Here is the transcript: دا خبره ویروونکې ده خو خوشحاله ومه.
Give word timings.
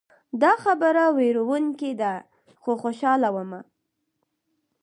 دا 0.41 0.51
خبره 0.63 1.03
ویروونکې 1.17 1.91
ده 2.01 2.13
خو 2.61 2.71
خوشحاله 2.83 3.29
ومه. 3.35 3.61